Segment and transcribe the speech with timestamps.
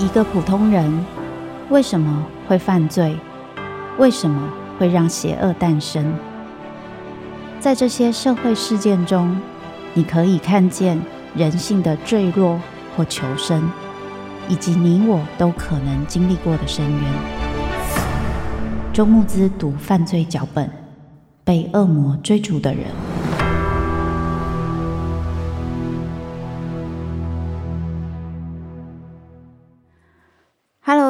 [0.00, 0.90] 一个普通人
[1.68, 3.14] 为什么会犯罪？
[3.98, 6.14] 为什么会让邪恶诞生？
[7.60, 9.38] 在这些社会事件中，
[9.92, 10.98] 你可以看见
[11.36, 12.58] 人性的坠落
[12.96, 13.70] 或求生，
[14.48, 17.02] 以及你我都可能经历过的深渊。
[18.94, 20.70] 周慕姿读犯罪脚本：
[21.44, 22.86] 被恶魔追逐的人。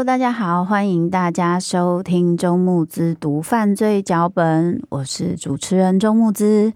[0.04, 6.72] 大家好，欢迎大家收听周慕姿读犯罪脚本，我是主持人周慕姿。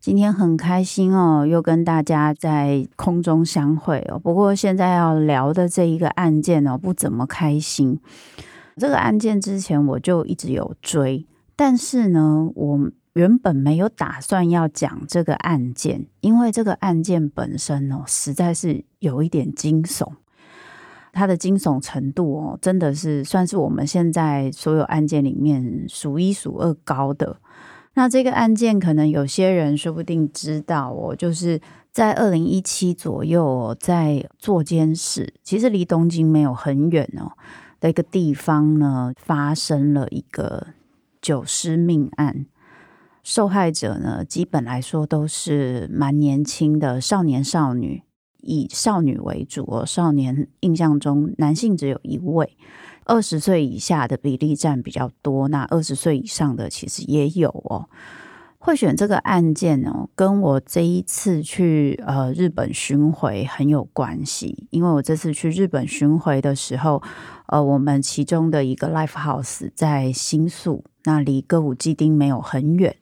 [0.00, 4.18] 今天很开心哦，又跟大家在空中相会哦。
[4.18, 8.00] 不过现在要聊的这一个案件哦，不怎么开心。
[8.76, 20.08] 这个案件之前我就一直有追，但是呢，我原本没有打算要讲这个案件，因为这个案件本身哦，实在是有一点惊悚。
[21.14, 27.38] 它的惊悚程度哦，真的是算是我们现在所有案件里面数一数二高的。
[27.94, 31.60] 那这个案件可能有些人说不定知道哦，就是
[31.92, 37.30] 在二零一七左右，在作间室，其实离东京没有很远哦
[37.78, 40.66] 的一个地方呢，发生了一个
[41.22, 42.46] 九尸命案。
[43.22, 48.02] 受害者呢，基本来说都是蛮年轻的少年少女。
[48.44, 52.56] 以少女为主哦，少年印象中男性只有一位，
[53.04, 57.88] 二十岁以下的比例占比较多，那二十岁以上的其实也有哦。
[58.58, 67.02] 会选这个案件哦，跟我这一次去呃日本巡回很有关系，因为我这次去日本巡回的时候，
[67.48, 72.96] 呃，我们其中的一个 live house 在新宿，那离歌舞伎町没有很远，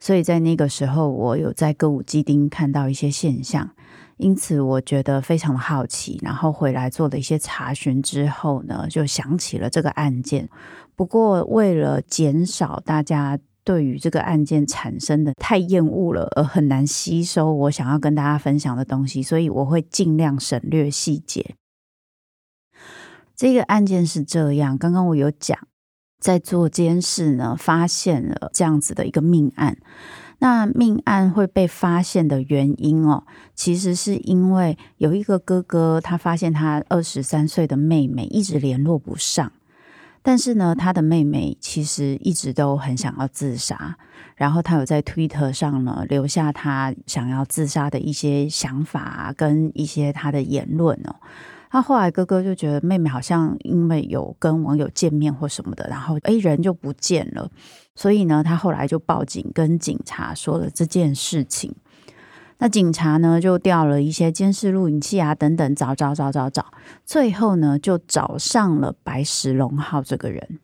[0.00, 3.70] 所以在那个时候我有在歌舞伎町看到一些现象。
[4.18, 10.48] 因此，我觉得非常的好奇，然后回来做了一些查询之后呢，就想起了这个案件。
[10.94, 21.54] 不过，为了减少大家对于这个案件产生的太厌恶了而很难吸收我想要跟大家分享的东西，所以我会尽量省略细节。
[23.34, 25.58] 这个案件是这样，刚刚我有讲，
[26.18, 29.76] 在做监视呢，发现了这样子的一个命案。
[30.38, 33.24] 那命案会被发现的原因哦，
[33.54, 39.50] 其实是因为有一个哥哥，他发现他二十三岁的妹妹一直联络不上，
[40.22, 43.96] 但是呢，他的妹妹其实一直都很想要自杀，
[44.34, 51.16] 然后他有在推特上呢留下他想要自杀的一些想法跟一些他的言论哦。
[51.76, 57.50] 那后来哥哥就觉得妹妹好像因为有跟网友见面或什么的，然后诶人就不见了。
[57.94, 61.74] 所以呢，他后来就报警，跟警察说了这件事情。
[62.60, 66.64] 那警察呢，就调了一些监视录影器啊，等等，找找找找找，
[67.04, 70.60] 最后呢，就找上了白石龙浩这个人。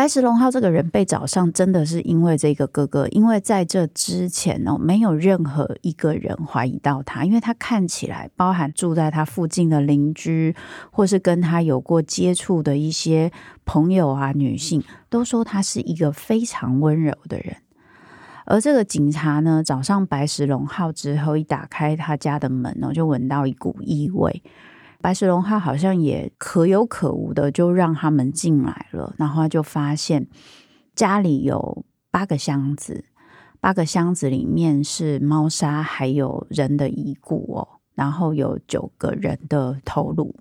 [0.00, 10.56] 白石龙浩这个人被找上，真的是因为这个哥哥，因为在这之前哦，没有任何一个人怀疑到他，因为他看起来，包含住在他附近的邻居，
[10.90, 13.30] 或是跟他有过接触的一些
[13.66, 17.56] 朋友啊，女性都说他是一个非常温柔的人。
[18.46, 24.42] 而这个警察呢，找上白石龙浩之后，一打开他家的门呢，就闻到一股异味。
[25.00, 30.26] 白石龙浩好像也可有可无的就让他们进来了，然后他就发现
[30.94, 33.06] 家里有八个箱子，
[33.60, 40.34] 八个箱子里面是猫砂还有人的遗骨哦，然后有九个人的头颅。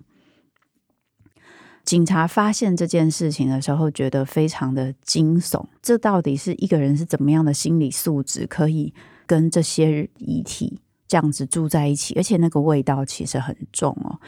[1.86, 8.94] 警察发现这件事情的时候，觉得非常的惊悚，这到底是一个人是怎么样的心理素质，可以
[9.25, 10.81] 跟这些遗体？
[11.09, 14.22] 这样子住在一起，而且那个味道其实很重哦。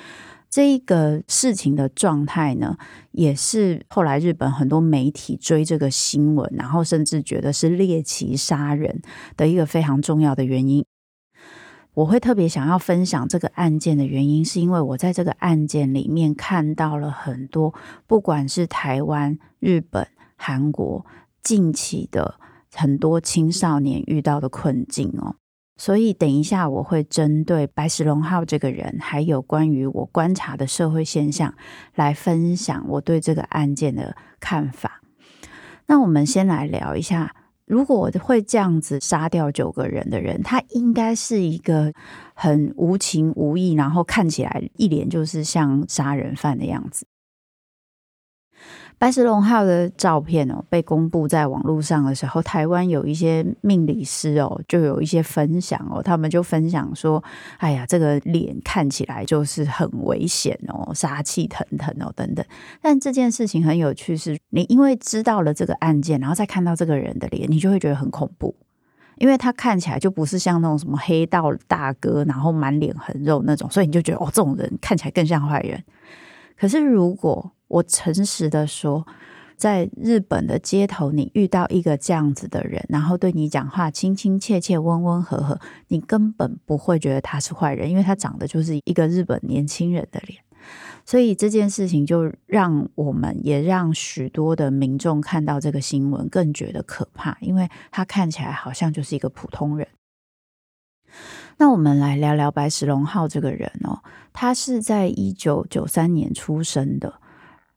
[0.50, 2.76] 这一个事情的状态呢，
[3.12, 9.02] 也是后来日本很多媒体追这个新闻，然后甚至觉得是猎奇杀人
[9.38, 10.84] 的一个非常重要的原因。
[11.94, 17.74] 我会特别想要分享这个案件的原因，是因为我在这个案件里面看到了很多，
[18.08, 21.06] 不管是台湾、日本、韩国
[21.44, 22.40] 近期的
[22.74, 25.36] 很多青少年遇到的困境哦。
[25.82, 31.56] 所以，等一下我会针对白石龙浩这个人，还有关于我观察的社会现象，
[31.96, 35.02] 来分享我对这个案件的看法。
[35.88, 37.34] 那我们先来聊一下，
[37.66, 41.92] 如果会这样子杀掉九个人的人，他应该是一个
[42.36, 47.08] 很无情无义，然后看起来一脸就是像杀人犯的样子。
[49.02, 57.24] 白石隆浩的照片哦，被公布在网络上的时候，台湾有一些命理师哦，就有一些分享哦，他们就分享说
[57.58, 62.46] ：“哎呀，这个脸看起来就是很危险哦，杀气腾腾哦，等等。”
[62.80, 68.56] 但这件事情很有趣，是你因为知道了这个案件，然后再看到这个人的脸，你就会觉得很恐怖，
[69.18, 75.84] 因为他看起来就不是像那种什么黑道大哥，然后满脸横肉那种，所以你就觉得哦，这种人看起来更像坏人。
[76.56, 79.08] 可是如果我诚实的说，
[79.56, 85.58] 在日本的街头，你遇到一个这样子的人，然后对你讲话亲亲切切、温温和和，
[85.88, 90.42] 你根本不会觉得他是坏人，因为他长得就是一个日本年轻人的脸。
[91.06, 99.88] 所以这件事情就让我们也让许多的民众看到这个新闻，更觉得可怕，因为他看起来好像就是一个普通人。
[101.58, 104.02] 那我们来聊聊白石龙浩这个人哦，
[104.34, 107.21] 他是在一九九三年出生的。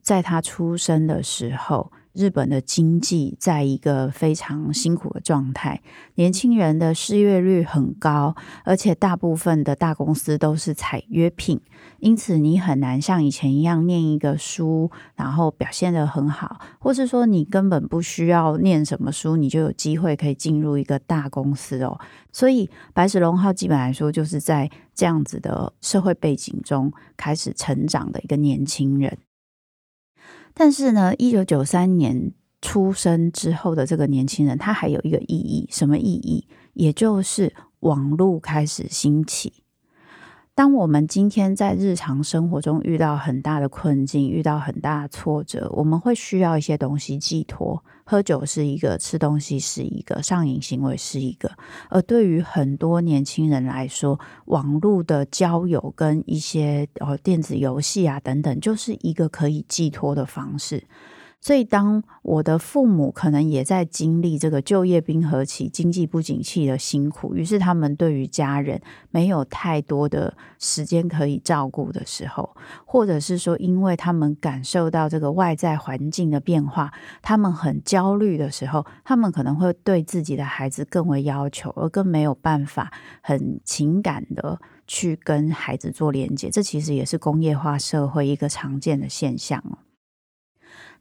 [0.05, 5.81] 在他出生的时候，日本的经济在一个非常辛苦的状态，
[6.17, 11.59] 年轻人的失业率很高，而且大部分的大公司都是采约聘，
[12.01, 21.99] 因此你很难像以前一样念一个书，然后表现得很好，或是说你根本不需要念什么书，你就有机会可以进入一个大公司哦。
[22.31, 29.17] 所以白石龙浩基本来说就是在这样子的社会背景中开始成长的一个年轻人。
[30.55, 36.47] 但是呢，一九九三年出生之后的这个年轻人，他还有一个意义，什么意义？
[36.75, 39.63] 也就是网络开始兴起。
[40.56, 47.83] 当我们今天在日常生活中遇到很大的困境，遇到很大的挫折，我们会需要一些东西寄托。
[48.05, 51.51] 喝酒是一个，吃东西是一个，上瘾行为是一个。
[51.91, 60.85] 而对于很多年轻人来说，网络的交友跟一些呃电子游戏啊等等，就是一个可以寄托的方式。
[61.44, 68.81] 所以，当我的父母可能也在经历这个就业冰河期、经济不景气的辛苦，于是他们对于家人
[69.11, 72.56] 没有太多的时间可以照顾的时候，
[72.87, 86.49] 或者是说，因为他们感受到这个外在环境的变化，他们很焦虑的时候，他们可能会对自己的孩子更为要求，而更没有办法很情感的去跟孩子做连接。
[86.49, 89.83] 这其实也是工业化社会一个常见的现象哦。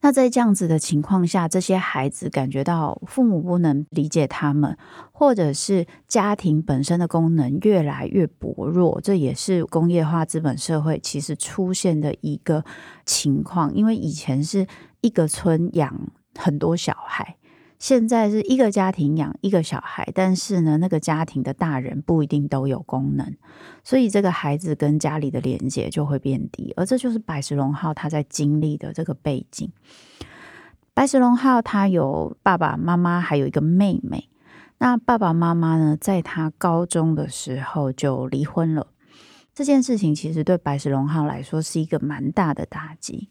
[0.03, 4.77] 那在这样子的情况下，这些孩子感觉到父母不能理解他们，
[5.13, 12.65] 或者是家庭本身的功能越来越薄弱，这也是工业化资本社会其实出现的一个
[13.05, 13.73] 情况。
[13.73, 14.67] 因为以前是
[14.99, 17.37] 一个村养很多小孩。
[17.83, 23.35] 现在是一个家庭养一个小孩，但是呢，那个家庭的大人不一定都有功能，
[23.83, 29.69] 所以这个孩子跟家里的连接就会变低，而这就是白石龙浩他在经历的这个背景。
[30.93, 34.29] 白石龙浩他有爸爸妈妈，还有一个妹妹。
[34.77, 38.87] 那爸爸妈妈呢，在他高中的时候就离婚了。
[39.53, 43.27] 这件事情其实对白石龙浩来说是一个蛮大的打击。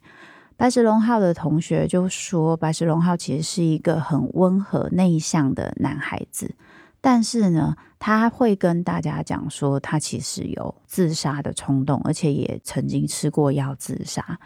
[0.57, 6.55] 白石龙浩的同学就说，白石龙浩其实是一个很温和内向的男孩子，
[7.01, 14.39] 但是呢，他会跟大家讲说，他其实有自杀的冲动，而且也曾经吃过药自杀。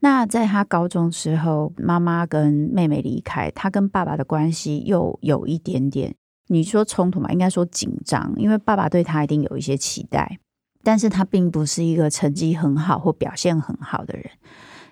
[0.00, 6.14] 那在他高中时候，妈妈跟妹妹离开，他跟爸爸的关系又有一点点，
[6.48, 10.38] 你说冲突嘛，应该说紧张，因为爸爸对他一定有一些期待，
[10.84, 14.30] 但是他并不是一个成绩很好或表现很好的人。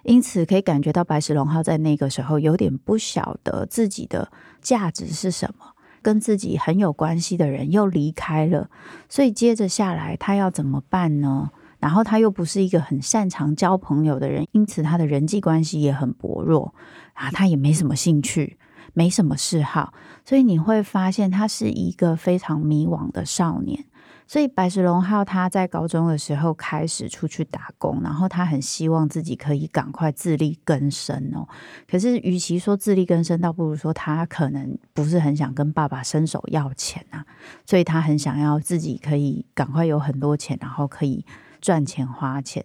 [0.05, 4.31] 因此可以感觉到白石龙浩在那个时候有点不晓得自己的
[4.61, 8.71] 价值是什么，跟自己很有关系的人又离开了，
[9.09, 11.51] 所以接着下来他要怎么办呢？
[11.81, 16.75] 然后他又不是一个很擅长交朋友的人，因此他的人际关系也很薄弱
[17.13, 18.57] 啊，他也没什么兴趣，
[18.95, 19.93] 没什么嗜好，
[20.25, 23.85] 所以你会发现他是一个非常迷惘的少年。
[24.27, 31.47] 所以白石龙浩他在高中的时候开始出去打工，然后他很希望自己可以赶快自力更生哦。
[31.89, 37.25] 可是与其说自力更生，倒不如说他可能不是很想跟爸爸伸手要钱啊。
[37.67, 41.25] 所以他很想要自己可以赶快有很多钱，然后可以
[41.61, 42.65] 赚钱花钱。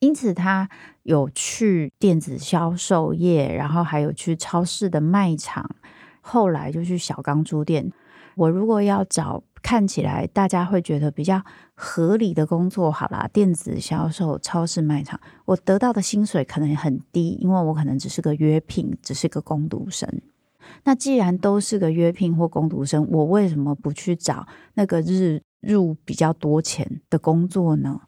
[0.00, 0.68] 因此他
[1.02, 5.74] 有去电子销售业，然后还有去超市的卖场，
[6.20, 7.90] 后来就去小钢珠店。
[8.36, 11.42] 我如果要找看起来大家会觉得比较
[11.74, 20.08] 合理的工作，好啦，电子销售、超市卖场，我得到的薪水可能很低，因为我可能只是个约聘，只是个工读生。
[20.84, 28.02] 那既然都是个约聘或工读生，我为什么不去找那个日入比较多钱的工作呢？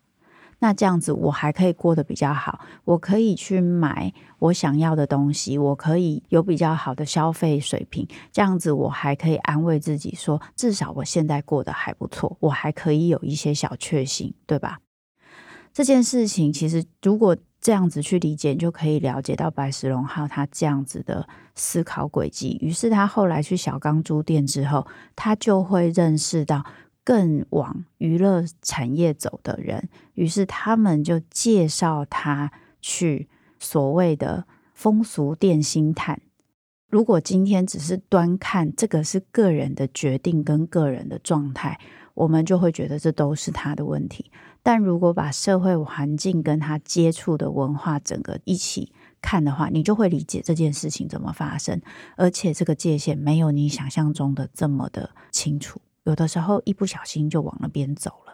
[0.60, 14.78] 那这样子我还可以过得比较好，我可以去买我想要的东西，我可以有比较好的消费水平，这样子我还可以安慰自己说，至少我现在过得还不错，我还可以有一些小确幸，对吧？
[15.72, 22.58] 这件事情其实如果这样子去理解，就可以了解到白石龙浩他这样子的思考轨迹。
[22.60, 26.64] 于是他后来去小钢珠店之后，他就会认识到
[27.10, 36.20] 更往娱乐产业走的人，于是他们就介绍他去所谓的风俗店星探。
[36.88, 41.80] 如果今天只是端看这个是个人的决定跟个人的状态，
[42.14, 44.30] 我们就会觉得这都是他的问题。
[44.62, 51.82] 但如果把社会环境跟他接触的文化整个一起看的话，你就会理解这件事情怎么发生，
[52.16, 55.80] 而且这个界限没有你想象中的这么的清楚。
[56.04, 58.29] 有的时候一不小心就往那边走了。